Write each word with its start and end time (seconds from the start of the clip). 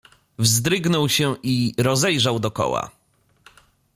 "Wzdrygnął 0.39 1.09
się 1.09 1.35
i 1.43 1.73
rozejrzał 1.77 2.39
dokoła." 2.39 2.91